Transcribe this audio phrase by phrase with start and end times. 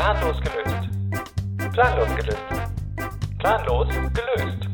[0.00, 0.88] Planlos gelöst.
[1.74, 2.38] Planlos gelöst.
[3.38, 4.68] Planlos gelöst.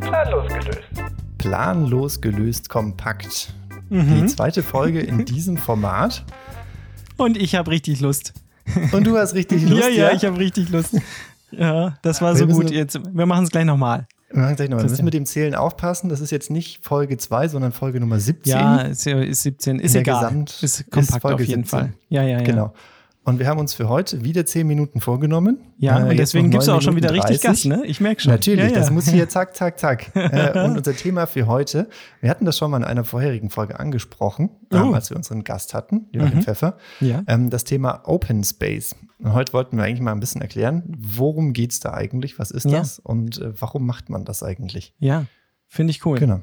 [0.00, 1.12] Planlos gelöst.
[1.36, 3.52] Planlos gelöst kompakt.
[3.90, 4.14] Mhm.
[4.22, 6.24] Die zweite Folge in diesem Format.
[7.18, 8.32] Und ich habe richtig Lust.
[8.92, 9.82] Und du hast richtig Lust.
[9.82, 10.96] ja, ja, ich habe richtig Lust.
[11.50, 12.70] Ja, das war Wir so gut.
[12.70, 14.06] Jetzt, wir machen es gleich nochmal.
[14.30, 14.84] Wir machen gleich noch mal.
[14.84, 16.08] Wir müssen mit dem Zählen aufpassen.
[16.08, 18.50] Das ist jetzt nicht Folge 2, sondern Folge Nummer 17.
[18.50, 19.80] Ja, ist, ja- ist 17.
[19.80, 20.22] Ist egal.
[20.24, 21.66] Gesamt- ist ist kompakt Folge auf jeden 17.
[21.78, 21.92] Fall.
[22.08, 22.42] Ja, ja, ja.
[22.42, 22.72] Genau.
[23.24, 25.58] Und wir haben uns für heute wieder 10 Minuten vorgenommen.
[25.78, 27.70] Ja, Äh, und deswegen gibst du 9 auch schon wieder Minuten richtig 30.
[27.70, 27.86] Gas, ne?
[27.86, 28.32] Ich merke schon.
[28.32, 28.78] Natürlich, ja, ja.
[28.78, 30.10] das muss hier zack, zack, zack.
[30.16, 31.88] äh, und unser Thema für heute,
[32.20, 34.92] wir hatten das schon mal in einer vorherigen Folge angesprochen, ähm, Oh.
[34.94, 37.22] als wir unseren Gast hatten, Joachim Pfeffer, Ja.
[37.28, 38.96] ähm, das Thema Open Space.
[39.20, 42.50] Und heute wollten wir eigentlich mal ein bisschen erklären, worum geht es da eigentlich, was
[42.50, 44.94] ist das und äh, warum macht man das eigentlich?
[44.98, 45.26] Ja,
[45.68, 46.18] finde ich cool.
[46.18, 46.40] Genau.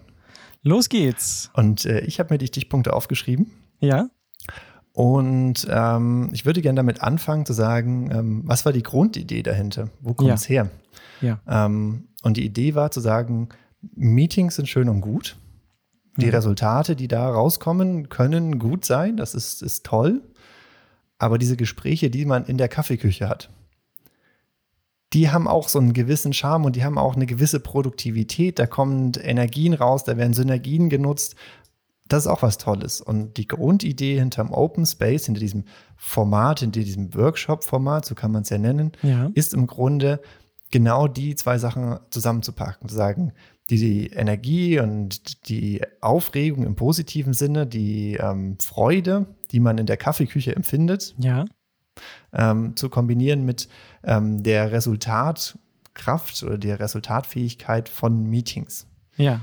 [0.64, 1.50] Los geht's.
[1.54, 3.52] Und äh, ich habe mir die Stichpunkte aufgeschrieben.
[3.82, 4.10] Ja,
[5.00, 9.88] Und ähm, ich würde gerne damit anfangen zu sagen, ähm, was war die Grundidee dahinter?
[10.02, 10.70] Wo kommt es her?
[11.22, 13.48] ja, Ähm, und die Idee war zu sagen,
[13.96, 15.38] Meetings sind schön und gut.
[16.18, 16.34] Die Mhm.
[16.34, 19.16] Resultate, die da rauskommen, können gut sein.
[19.16, 20.22] Das ist, ist toll.
[21.18, 23.50] Aber diese Gespräche, die man in der Kaffeeküche hat,
[25.14, 28.60] die haben auch so einen gewissen Charme und die haben auch eine gewisse Produktivität.
[28.60, 31.36] Da kommen Energien raus, da werden Synergien genutzt.
[32.10, 33.00] Das ist auch was Tolles.
[33.02, 35.64] Und die Grundidee hinterm Open Space, hinter diesem
[35.96, 39.30] Format, hinter diesem Workshop-Format, so kann man es ja nennen, ja.
[39.34, 40.20] ist im Grunde
[40.72, 42.90] genau die zwei Sachen zusammenzupacken.
[42.90, 43.34] Zu sagen,
[43.70, 49.98] die Energie und die Aufregung im positiven Sinne, die ähm, Freude, die man in der
[49.98, 51.46] Kaffeeküche empfindet, Ja,
[52.34, 53.68] ähm, zu kombinieren mit
[54.04, 58.88] ähm, der Resultatkraft oder der Resultatfähigkeit von Meetings.
[59.18, 59.42] ja.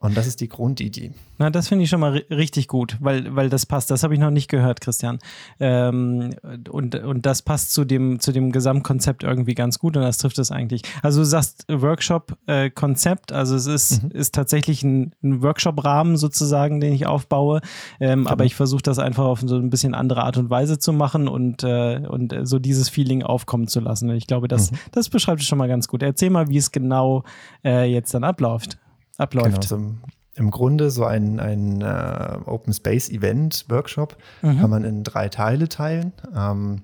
[0.00, 1.10] Und das ist die Grundidee.
[1.38, 3.90] Na, das finde ich schon mal ri- richtig gut, weil, weil das passt.
[3.90, 5.18] Das habe ich noch nicht gehört, Christian.
[5.58, 6.34] Ähm,
[6.70, 10.38] und, und das passt zu dem, zu dem Gesamtkonzept irgendwie ganz gut und das trifft
[10.38, 10.82] es eigentlich.
[11.02, 17.06] Also du sagst Workshop-Konzept, also es ist, ist tatsächlich ein, ein Workshop-Rahmen sozusagen, den ich
[17.06, 17.60] aufbaue,
[17.98, 20.92] ähm, aber ich versuche das einfach auf so ein bisschen andere Art und Weise zu
[20.92, 24.10] machen und, äh, und äh, so dieses Feeling aufkommen zu lassen.
[24.10, 26.02] Und ich glaube, das, das beschreibt es schon mal ganz gut.
[26.02, 27.24] Erzähl mal, wie es genau
[27.64, 28.78] äh, jetzt dann abläuft.
[29.18, 29.50] Abläuft.
[29.52, 29.98] Genau, so im,
[30.34, 34.58] im Grunde so ein, ein äh, Open Space Event Workshop Mhm.
[34.60, 36.12] kann man in drei Teile teilen.
[36.34, 36.82] Ähm,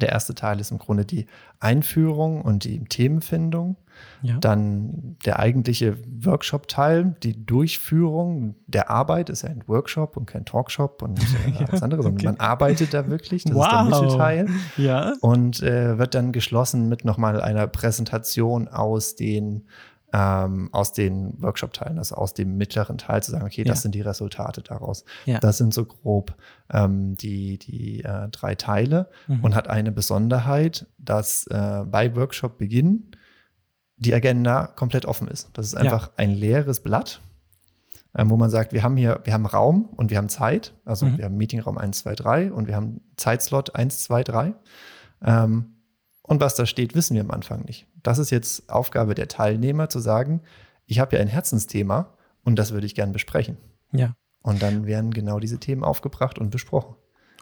[0.00, 1.26] der erste Teil ist im Grunde die
[1.60, 3.76] Einführung und die Themenfindung.
[4.22, 4.38] Ja.
[4.38, 11.00] Dann der eigentliche Workshop-Teil, die Durchführung der Arbeit, ist ja ein Workshop und kein Talkshop
[11.02, 12.26] und äh, alles andere, sondern okay.
[12.26, 13.44] man arbeitet da wirklich.
[13.44, 13.64] Das Wow.
[13.64, 14.48] ist der Mittelteil.
[14.78, 15.12] Ja.
[15.20, 19.68] Und äh, wird dann geschlossen mit nochmal einer Präsentation aus den,
[20.16, 23.82] ähm, aus den Workshop-Teilen, also aus dem mittleren Teil zu sagen, okay, das Ja.
[23.82, 25.04] sind die Resultate daraus.
[25.26, 25.40] Ja.
[25.40, 26.36] Das sind so grob
[26.72, 29.42] ähm, die, die äh, drei Teile Mhm.
[29.42, 33.10] und hat eine Besonderheit, dass äh, bei Workshop-Beginn
[33.96, 35.50] die Agenda komplett offen ist.
[35.54, 37.20] Das ist einfach ein leeres Blatt,
[38.16, 40.74] ähm, wo man sagt, wir haben hier, wir haben Raum und wir haben Zeit.
[40.84, 41.18] Also Mhm.
[41.18, 44.54] wir haben Meetingraum 1, 2, 3 und wir haben Zeitslot 1, 2, 3.
[45.24, 45.73] Ähm,
[46.26, 47.86] und was da steht, wissen wir am Anfang nicht.
[48.02, 50.40] Das ist jetzt Aufgabe der Teilnehmer zu sagen,
[50.86, 52.14] ich habe ja ein Herzensthema
[52.44, 53.58] und das würde ich gern besprechen.
[53.92, 54.14] Ja.
[54.42, 56.96] Und dann werden genau diese Themen aufgebracht und besprochen.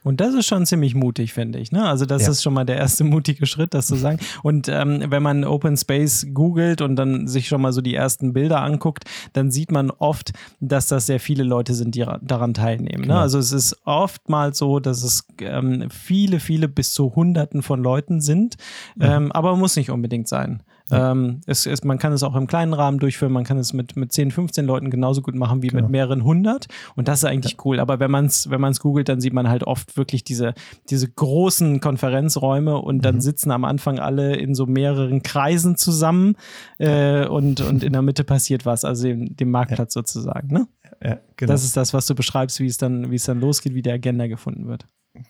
[0.05, 1.71] Und das ist schon ziemlich mutig, finde ich.
[1.73, 1.85] Ne?
[1.85, 2.31] Also das Ja.
[2.31, 4.19] ist schon mal der erste mutige Schritt, das zu sagen.
[4.43, 8.33] Und ähm, wenn man Open Space googelt und dann sich schon mal so die ersten
[8.33, 12.53] Bilder anguckt, dann sieht man oft, dass das sehr viele Leute sind, die ra- daran
[12.55, 13.03] teilnehmen.
[13.03, 13.09] Ne?
[13.09, 13.19] Genau.
[13.21, 18.21] Also es ist oftmals so, dass es ähm, viele, viele bis zu Hunderten von Leuten
[18.21, 18.57] sind,
[18.97, 19.03] Mhm.
[19.03, 20.63] ähm, aber muss nicht unbedingt sein.
[20.91, 23.97] Ähm, es, es, man kann es auch im kleinen Rahmen durchführen, man kann es mit,
[23.97, 25.83] mit 10, 15 Leuten genauso gut machen wie Genau.
[25.83, 26.67] mit mehreren hundert.
[26.97, 27.81] Und das ist eigentlich cool.
[27.81, 30.55] Aber wenn man es wenn man's googelt, dann sieht man halt oft wirklich diese,
[30.91, 33.03] diese großen Konferenzräume und Mhm.
[33.03, 36.37] dann sitzen am Anfang alle in so mehreren Kreisen zusammen
[36.79, 40.49] äh, und, und in der Mitte passiert was, also dem, dem Marktplatz sozusagen.
[40.53, 40.67] Ne?
[41.03, 41.53] Ja, genau.
[41.53, 43.91] Das ist das, was du beschreibst, wie es dann, wie es dann losgeht, wie die
[43.91, 44.87] Agenda gefunden wird.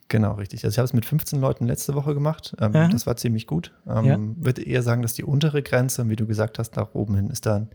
[0.08, 0.64] Genau, richtig.
[0.64, 2.54] Also ich habe es mit 15 Leuten letzte Woche gemacht.
[2.60, 2.88] Ähm, Ja.
[2.88, 3.72] Das war ziemlich gut.
[3.88, 4.18] Ähm, Ja.
[4.36, 7.46] Würde eher sagen, dass die untere Grenze, wie du gesagt hast, nach oben hin ist
[7.46, 7.66] da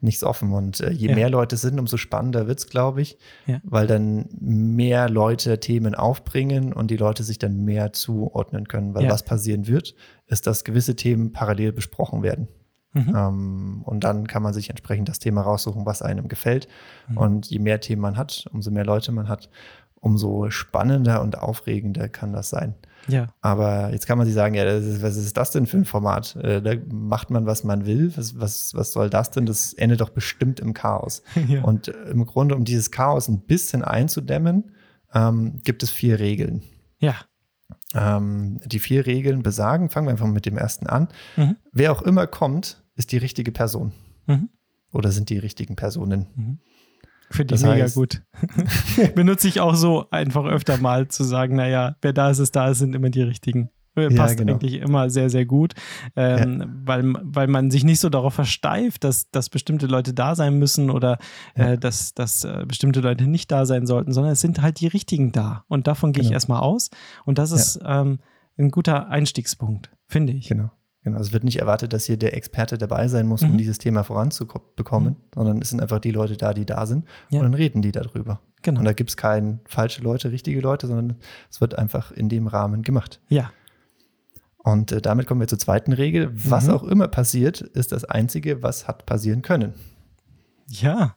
[0.00, 0.52] nichts offen.
[0.52, 1.14] Und äh, je Ja.
[1.14, 3.18] mehr Leute sind, umso spannender wird's, glaube ich,
[3.64, 8.94] weil dann mehr Leute Themen aufbringen und die Leute sich dann mehr zuordnen können.
[8.94, 9.94] Weil was passieren wird,
[10.26, 12.48] ist, dass gewisse Themen parallel besprochen werden.
[12.94, 13.14] Mhm.
[13.16, 16.68] Ähm, und dann kann man sich entsprechend das Thema raussuchen, was einem gefällt.
[17.08, 17.16] Mhm.
[17.16, 19.48] Und je mehr Themen man hat, umso mehr Leute man hat,
[20.02, 22.74] umso spannender und aufregender kann das sein.
[23.06, 23.28] Ja.
[23.40, 26.36] Aber jetzt kann man sich sagen, ja, ist, was ist das denn für ein Format?
[26.36, 28.12] Äh, da macht man, was man will.
[28.16, 29.46] Was, was, was soll das denn?
[29.46, 31.22] Das endet doch bestimmt im Chaos.
[31.48, 31.62] Ja.
[31.62, 34.72] Und äh, im Grunde, um dieses Chaos ein bisschen einzudämmen,
[35.12, 36.62] ähm, gibt es vier Regeln.
[36.98, 37.16] Ja.
[37.94, 41.08] Ähm, die vier Regeln besagen, fangen wir einfach mit dem ersten an.
[41.36, 41.56] Mhm.
[41.72, 43.92] Wer auch immer kommt, ist die richtige Person.
[44.26, 44.48] Mhm.
[44.92, 46.60] Oder sind die richtigen Personen.
[47.32, 48.22] Finde ich Das mega heißt- gut.
[49.14, 52.70] Benutze ich auch so einfach öfter mal zu sagen, naja, wer da ist, ist da,
[52.70, 53.70] es sind immer die richtigen.
[53.96, 54.54] Äh, Ja, Passt genau.
[54.54, 55.74] eigentlich immer sehr, sehr gut,
[56.16, 60.58] ähm, weil, weil man sich nicht so darauf versteift, dass, dass bestimmte Leute da sein
[60.58, 61.18] müssen oder
[61.56, 61.72] Ja.
[61.72, 64.86] äh, dass, dass äh, bestimmte Leute nicht da sein sollten, sondern es sind halt die
[64.86, 65.64] richtigen da.
[65.68, 66.36] Und davon gehe ich Genau.
[66.36, 66.88] erstmal aus.
[67.26, 68.18] Und das ist ähm,
[68.58, 70.48] ein guter Einstiegspunkt, finde ich.
[70.48, 70.70] Genau.
[71.04, 71.18] Genau.
[71.18, 73.50] Es wird nicht erwartet, dass hier der Experte dabei sein muss, Mhm.
[73.52, 77.40] um dieses Thema voranzubekommen, sondern es sind einfach die Leute da, die da sind Ja.
[77.40, 78.40] und dann reden die darüber.
[78.62, 78.78] Genau.
[78.80, 81.16] Und da gibt es keine falsche Leute, richtige Leute, sondern
[81.50, 83.20] es wird einfach in dem Rahmen gemacht.
[83.28, 83.50] Ja.
[84.58, 86.30] Und äh, damit kommen wir zur zweiten Regel.
[86.34, 86.74] Was Mhm.
[86.74, 89.74] auch immer passiert, ist das Einzige, was hat passieren können.
[90.68, 91.16] Ja,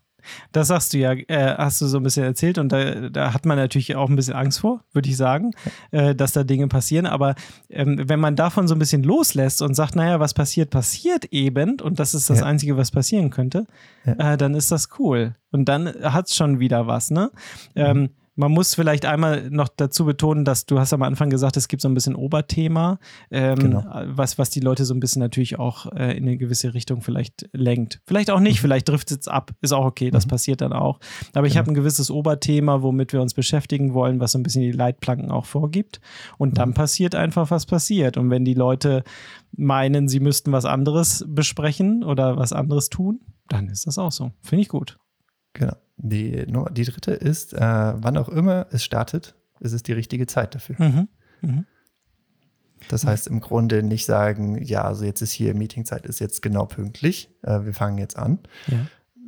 [0.51, 3.45] das sagst du ja, äh, hast du so ein bisschen erzählt und da, da hat
[3.45, 5.51] man natürlich auch ein bisschen Angst vor, würde ich sagen,
[5.91, 7.05] äh, dass da Dinge passieren.
[7.05, 7.35] Aber
[7.69, 11.79] ähm, wenn man davon so ein bisschen loslässt und sagt, naja, was passiert, passiert eben
[11.81, 12.45] und das ist das Ja.
[12.45, 13.65] Einzige, was passieren könnte,
[14.05, 14.33] Ja.
[14.33, 15.35] äh, dann ist das cool.
[15.51, 17.31] Und dann hat es schon wieder was, ne?
[17.75, 17.81] Mhm.
[17.81, 21.67] Ähm, man muss vielleicht einmal noch dazu betonen, dass du hast am Anfang gesagt, es
[21.69, 22.99] gibt so ein bisschen Oberthema,
[23.31, 23.83] ähm, Genau.
[24.07, 27.49] was, was die Leute so ein bisschen natürlich auch äh, in eine gewisse Richtung vielleicht
[27.53, 28.01] lenkt.
[28.05, 30.29] Vielleicht auch nicht, vielleicht driftet es ab, ist auch okay, das Mhm.
[30.29, 30.99] passiert dann auch.
[31.33, 31.61] Aber ich Genau.
[31.63, 35.31] habe ein gewisses Oberthema, womit wir uns beschäftigen wollen, was so ein bisschen die Leitplanken
[35.31, 36.01] auch vorgibt.
[36.37, 36.73] Und dann Mhm.
[36.75, 38.17] passiert einfach, was passiert.
[38.17, 39.03] Und wenn die Leute
[39.55, 44.31] meinen, sie müssten was anderes besprechen oder was anderes tun, dann ist das auch so.
[44.41, 44.97] Finde ich gut.
[45.53, 45.75] Genau.
[45.97, 50.53] Die, die dritte ist, äh, wann auch immer es startet, ist es die richtige Zeit
[50.55, 50.75] dafür.
[50.77, 51.07] Mhm.
[51.41, 51.65] Mhm.
[52.89, 56.65] Das heißt im Grunde nicht sagen, ja, also jetzt ist hier Meetingzeit, ist jetzt genau
[56.65, 58.39] pünktlich, äh, wir fangen jetzt an.
[58.67, 58.77] Ja.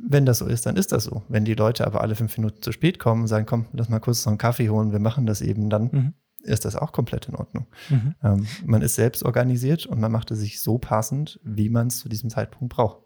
[0.06, 1.24] Wenn das so ist, dann ist das so.
[1.28, 3.98] Wenn die Leute aber alle fünf Minuten zu spät kommen und sagen, komm, lass mal
[3.98, 6.14] kurz noch einen Kaffee holen, wir machen das eben, dann Mhm.
[6.42, 7.66] ist das auch komplett in Ordnung.
[7.88, 8.14] Mhm.
[8.22, 11.98] Ähm, man ist selbst organisiert und man macht es sich so passend, wie man es
[11.98, 13.02] zu diesem Zeitpunkt braucht.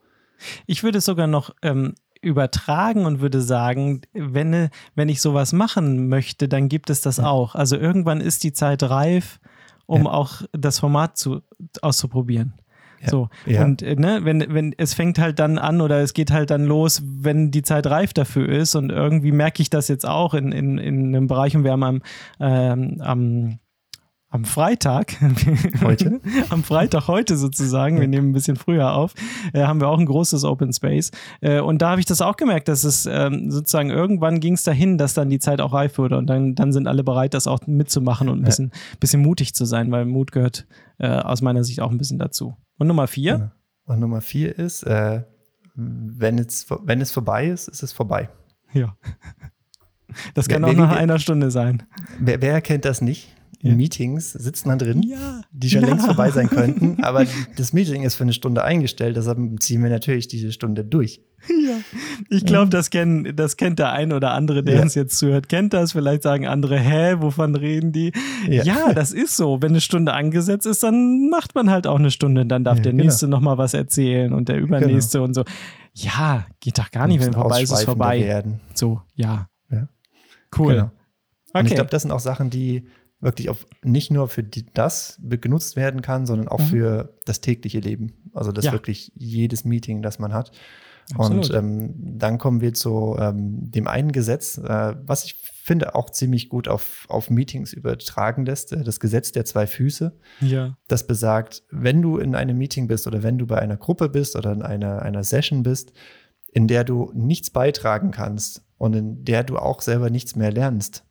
[0.66, 6.08] Ich würde es sogar noch ähm, übertragen und würde sagen, wenn, wenn ich sowas machen
[6.08, 7.26] möchte, dann gibt es das Ja.
[7.26, 7.54] auch.
[7.54, 9.40] Also irgendwann ist die Zeit reif,
[9.86, 10.12] um Ja.
[10.12, 11.40] auch das Format zu,
[11.82, 12.54] auszuprobieren.
[13.02, 13.08] Ja.
[13.08, 13.28] So.
[13.60, 16.64] Und äh, ne, wenn, wenn es fängt halt dann an oder es geht halt dann
[16.64, 18.76] los, wenn die Zeit reif dafür ist.
[18.76, 21.82] Und irgendwie merke ich das jetzt auch in, in, in einem Bereich und wir haben
[21.82, 22.02] am,
[22.38, 23.58] ähm, am
[24.32, 25.14] am Freitag,
[25.82, 26.20] Heute?
[26.48, 29.14] am Freitag heute sozusagen, wir nehmen ein bisschen früher auf,
[29.52, 31.10] äh, haben wir auch ein großes Open Space.
[31.42, 34.64] Äh, und da habe ich das auch gemerkt, dass es ähm, sozusagen irgendwann ging es
[34.64, 37.46] dahin, dass dann die Zeit auch reif wurde und dann, dann sind alle bereit, das
[37.46, 40.66] auch mitzumachen und ein bisschen, bisschen mutig zu sein, weil Mut gehört
[40.98, 42.56] äh, aus meiner Sicht auch ein bisschen dazu.
[42.78, 43.50] Und Nummer vier, Genau.
[43.84, 45.22] Und Nummer vier ist, äh,
[45.74, 48.28] wenn, es, wenn es vorbei ist, ist es vorbei.
[48.72, 48.96] ja.
[50.34, 51.84] Das kann Wer- auch nach einer Stunde sein.
[52.20, 53.34] Wer, wer kennt das nicht?
[53.64, 53.74] Ja.
[53.76, 55.40] Meetings sitzen da drin, Ja.
[55.52, 55.88] die schon Ja.
[55.88, 57.24] längst vorbei sein könnten, aber
[57.56, 61.20] das Meeting ist für eine Stunde eingestellt, deshalb ziehen wir natürlich diese Stunde durch.
[61.48, 61.76] Ja,
[62.30, 65.72] ich glaube, das, kenn, das kennt der ein oder andere, der uns jetzt zuhört, kennt
[65.74, 65.90] das.
[65.92, 68.12] Vielleicht sagen andere, hä, wovon reden die?
[68.48, 68.92] Ja.
[68.92, 69.60] Das ist so.
[69.60, 72.46] Wenn eine Stunde angesetzt ist, dann macht man halt auch eine Stunde.
[72.46, 73.02] Dann darf der genau.
[73.04, 75.42] nächste nochmal was erzählen und der übernächste und so.
[75.94, 78.20] Ja, geht doch gar nicht, wenn vorbei ist, ist vorbei.
[78.20, 78.60] Werden.
[78.74, 79.48] So, ja.
[80.56, 80.74] Cool.
[80.74, 80.84] Genau.
[80.84, 80.92] Und
[81.54, 81.66] Okay.
[81.68, 82.86] ich glaube, das sind auch Sachen, die
[83.22, 86.64] wirklich auf, nicht nur für die, das genutzt werden kann, sondern auch Mhm.
[86.64, 88.12] für das tägliche Leben.
[88.34, 88.72] Also das Ja.
[88.72, 90.52] wirklich jedes Meeting, das man hat.
[91.14, 91.50] Absolut.
[91.50, 96.10] Und ähm, dann kommen wir zu ähm, dem einen Gesetz, äh, was ich finde auch
[96.10, 100.12] ziemlich gut auf, auf Meetings übertragen lässt, äh, das Gesetz der zwei Füße.
[100.40, 100.76] ja.
[100.88, 104.36] Das besagt, wenn du in einem Meeting bist oder wenn du bei einer Gruppe bist
[104.36, 105.92] oder in einer, einer Session bist,
[106.52, 111.04] in der du nichts beitragen kannst und in der du auch selber nichts mehr lernst,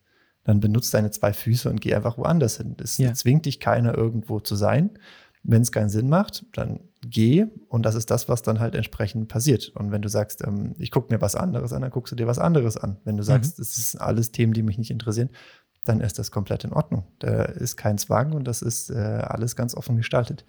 [0.52, 2.76] dann benutzt deine zwei Füße und geh einfach woanders hin.
[2.84, 3.14] Es Ja.
[3.14, 4.92] zwingt dich keiner irgendwo zu sein.
[5.44, 9.28] Wenn es keinen Sinn macht, dann geh und das ist das, was dann halt entsprechend
[9.28, 9.70] passiert.
[9.70, 12.28] Und wenn du sagst, ähm, ich gucke mir was anderes an, dann guckst du dir
[12.28, 12.98] was anderes an.
[13.06, 15.30] Wenn du sagst, es ist alles Themen, die mich nicht interessieren,
[15.84, 17.04] dann ist das komplett in Ordnung.
[17.20, 20.46] Da ist kein Zwang und das ist äh, alles ganz offen gestaltet.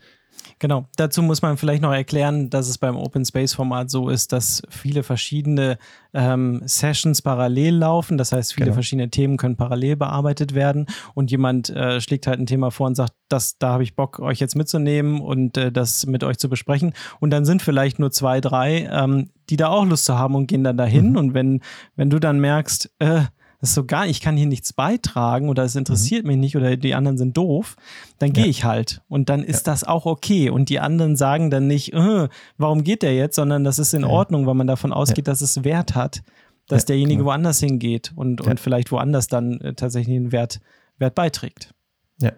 [0.58, 0.86] Genau.
[0.96, 4.62] Dazu muss man vielleicht noch erklären, dass es beim Open Space Format so ist, dass
[4.68, 5.78] viele verschiedene
[6.14, 8.18] ähm, Sessions parallel laufen.
[8.18, 8.74] Das heißt, viele Genau.
[8.74, 12.94] verschiedene Themen können parallel bearbeitet werden und jemand äh, schlägt halt ein Thema vor und
[12.94, 16.48] sagt, das, da habe ich Bock, euch jetzt mitzunehmen und äh, das mit euch zu
[16.48, 16.92] besprechen.
[17.20, 20.46] Und dann sind vielleicht nur zwei, drei, ähm, die da auch Lust zu haben und
[20.46, 21.10] gehen dann dahin.
[21.10, 21.16] Mhm.
[21.16, 21.60] Und wenn,
[21.96, 23.22] wenn du dann merkst, äh,
[23.62, 26.76] das ist so gar, ich kann hier nichts beitragen oder es interessiert mich nicht oder
[26.76, 27.76] die anderen sind doof,
[28.18, 28.46] dann gehe Mhm.
[28.46, 28.50] Ja.
[28.50, 29.00] ich halt.
[29.08, 30.50] Und dann ist das auch okay.
[30.50, 32.28] Und die anderen sagen dann nicht, äh,
[32.58, 34.08] warum geht der jetzt, sondern das ist in Ja.
[34.08, 36.22] Ordnung, weil man davon ausgeht, dass es Wert hat,
[36.68, 37.30] dass Ja, derjenige genau.
[37.30, 38.50] woanders hingeht und, Ja.
[38.50, 40.60] und vielleicht woanders dann äh, tatsächlich einen Wert,
[40.98, 41.72] Wert beiträgt.
[42.20, 42.32] Ja.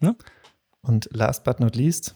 [0.00, 0.16] Ne?
[0.82, 2.14] Und last but not least,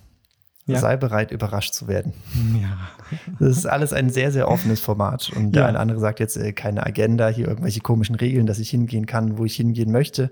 [0.74, 0.78] Ja.
[0.80, 2.12] sei bereit, überrascht zu werden.
[2.60, 2.78] Ja.
[3.40, 5.30] Das ist alles ein sehr, sehr offenes Format.
[5.34, 5.68] Und der Ja.
[5.68, 9.38] eine andere sagt jetzt äh, keine Agenda, hier irgendwelche komischen Regeln, dass ich hingehen kann,
[9.38, 10.30] wo ich hingehen möchte.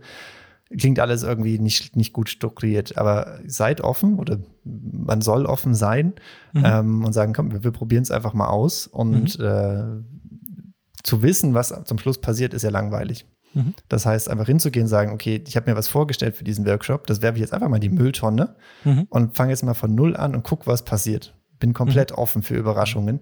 [0.79, 2.99] Klingt alles irgendwie nicht, nicht gut strukturiert.
[2.99, 6.13] Aber seid offen oder man soll offen sein
[6.55, 8.87] ähm, und sagen, komm, wir, wir probieren es einfach mal aus.
[8.87, 9.85] Und äh,
[11.03, 13.27] zu wissen, was zum Schluss passiert, ist ja langweilig.
[13.55, 13.75] Mhm.
[13.89, 17.07] Das heißt, einfach hinzugehen und sagen, okay, ich habe mir was vorgestellt für diesen Workshop,
[17.07, 19.07] das werfe ich jetzt einfach mal in die Mülltonne Mhm.
[19.09, 21.35] und fange jetzt mal von null an und guck, was passiert.
[21.59, 23.21] Bin komplett offen für Überraschungen.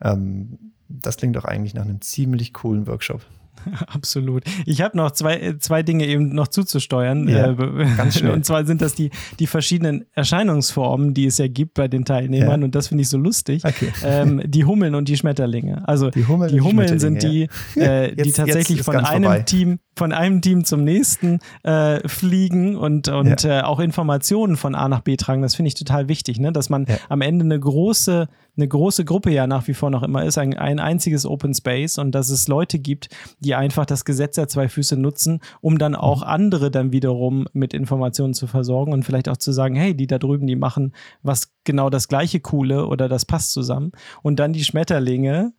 [0.00, 3.22] Ähm, das klingt doch eigentlich nach einem ziemlich coolen Workshop.
[3.86, 4.42] Absolut.
[4.66, 7.28] Ich habe noch zwei, äh, zwei Dinge eben noch zuzusteuern.
[7.28, 8.32] Ja, Äh, ganz schnell.
[8.34, 12.60] Und zwar sind das die, die verschiedenen Erscheinungsformen, die es ja gibt bei den Teilnehmern.
[12.60, 12.64] Ja.
[12.64, 13.64] Und das finde ich so lustig.
[13.64, 13.92] Okay.
[14.04, 15.86] Ähm, die Hummeln und die Schmetterlinge.
[15.86, 18.96] Also Die Hummeln die die Hummeln sind die, äh, die Jetzt- tatsächlich jetzt ist von
[18.96, 19.40] einem vorbei.
[19.42, 24.88] Team, von einem Team zum nächsten äh, fliegen und, und äh, auch Informationen von A
[24.88, 25.42] nach B tragen.
[25.42, 26.52] Das finde ich total wichtig, ne?
[26.52, 26.96] dass man Ja.
[27.08, 30.56] am Ende eine große, eine große Gruppe ja nach wie vor noch immer ist, ein,
[30.56, 33.08] ein einziges Open Space und dass es Leute gibt,
[33.40, 36.28] die einfach das Gesetz der zwei Füße nutzen, um dann auch Mhm.
[36.28, 40.18] andere dann wiederum mit Informationen zu versorgen und vielleicht auch zu sagen, hey, die da
[40.18, 43.92] drüben, die machen was genau das gleiche Coole oder das passt zusammen.
[44.22, 45.52] Und dann die Schmetterlinge,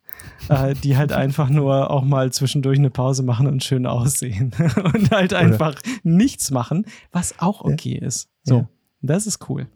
[0.48, 4.52] äh, die halt einfach nur auch mal zwischendurch eine Pause machen und schön aussehen
[4.94, 8.28] und halt einfach nichts machen, was auch okay ist.
[8.42, 8.68] So, Ja.
[9.02, 9.66] das ist cool.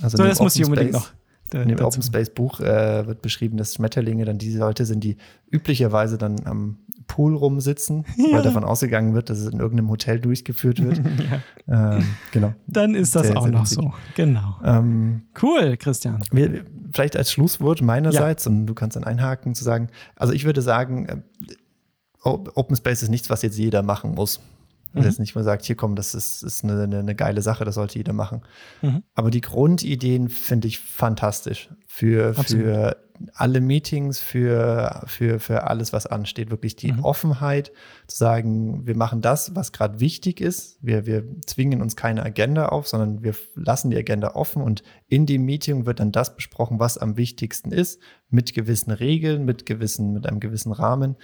[0.00, 1.17] Also So, das muss ich unbedingt Space- noch.
[1.52, 1.80] In dem.
[1.80, 5.16] Open Space Buch äh, wird beschrieben, dass Schmetterlinge dann diese Leute sind, die
[5.50, 10.82] üblicherweise dann am Pool rumsitzen, weil davon ausgegangen wird, dass es in irgendeinem Hotel durchgeführt
[10.82, 11.00] wird.
[11.68, 12.54] ähm, genau.
[12.66, 13.78] Dann ist das Sehr, auch sehr noch witzig.
[13.78, 13.92] so.
[14.14, 14.56] Genau.
[14.62, 16.22] Ähm, Cool, Christian.
[16.30, 20.62] wir, vielleicht als Schlusswort meinerseits, und du kannst dann einhaken, zu sagen, also ich würde
[20.62, 21.16] sagen, äh,
[22.22, 24.40] Open Space ist nichts, was jetzt jeder machen muss.
[24.94, 27.42] Das ist jetzt nicht, man sagt, hier komm, das ist, ist eine, eine, eine geile
[27.42, 28.42] Sache, das sollte jeder machen.
[28.82, 29.02] Mhm.
[29.14, 32.96] Aber die Grundideen finde ich fantastisch für, für
[33.34, 36.50] alle Meetings, für, für, für alles, was ansteht.
[36.50, 37.72] Wirklich die Offenheit
[38.06, 40.78] zu sagen, wir machen das, was gerade wichtig ist.
[40.80, 45.26] Wir, wir zwingen uns keine Agenda auf, sondern wir lassen die Agenda offen und in
[45.26, 50.12] dem Meeting wird dann das besprochen, was am wichtigsten ist, mit gewissen Regeln, mit gewissen,
[50.12, 51.16] mit einem gewissen Rahmen,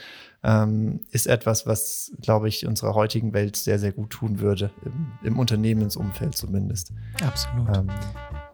[0.43, 5.13] ähm, ist etwas, was, glaube ich, unserer heutigen Welt sehr, sehr gut tun würde, im,
[5.23, 6.93] im Unternehmensumfeld zumindest.
[7.23, 7.69] Absolut.
[7.77, 7.91] Ähm,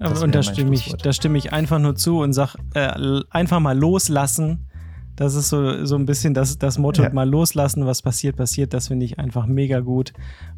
[0.00, 3.76] und da stimme, ich, da stimme ich einfach nur zu und sag, äh, einfach mal
[3.78, 4.66] loslassen.
[5.16, 7.12] Das ist so, so ein bisschen das, das Motto, Ja.
[7.12, 8.72] mal loslassen, was passiert, passiert.
[8.72, 10.12] Das finde ich einfach mega gut.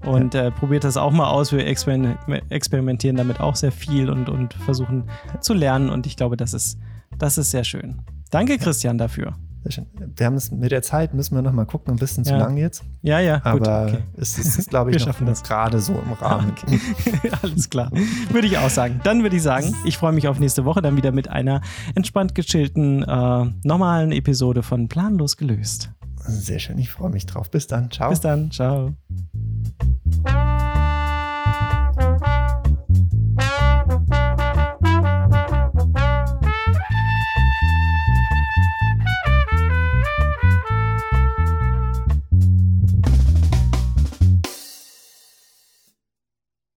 [0.04, 1.52] Und äh, probiert das auch mal aus.
[1.52, 2.16] Wir exper
[2.48, 5.04] experimentieren damit auch sehr viel und, und versuchen
[5.40, 5.90] zu lernen.
[5.90, 6.78] Und ich glaube, das ist,
[7.18, 8.02] das ist sehr schön.
[8.30, 9.34] Danke, Christian, dafür.
[9.64, 12.38] Wir haben es mit der Zeit, müssen wir noch mal gucken, ein bisschen zu Ja.
[12.38, 12.82] lang jetzt.
[13.02, 13.66] Ja, ja, gut.
[13.68, 13.98] Aber Okay.
[14.16, 15.42] es ist, ist glaube Wir ich, noch schaffen das.
[15.42, 16.52] gerade so im Rahmen.
[17.42, 17.90] Alles klar.
[18.30, 19.00] Würde ich auch sagen.
[19.04, 21.60] Dann würde ich sagen, ich freue mich auf nächste Woche dann wieder mit einer
[21.94, 25.90] entspannt gechillten, äh, normalen Episode von Planlos gelöst.
[26.24, 27.50] Sehr schön, ich freue mich drauf.
[27.50, 27.90] Bis dann.
[27.90, 28.10] Ciao.
[28.10, 28.50] Bis dann.
[28.50, 28.92] Ciao.